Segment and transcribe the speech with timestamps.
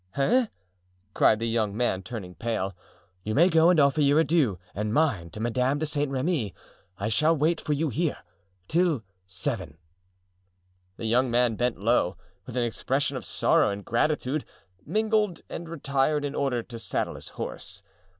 [0.17, 0.47] "Eh?"
[1.13, 2.75] cried the young man, turning pale.
[3.23, 6.55] "You may go and offer your adieux and mine to Madame de Saint Remy.
[6.97, 8.17] I shall wait for you here
[8.67, 9.77] till seven."
[10.97, 12.17] The young man bent low,
[12.47, 14.43] with an expression of sorrow and gratitude
[14.83, 17.83] mingled, and retired in order to saddle his horse.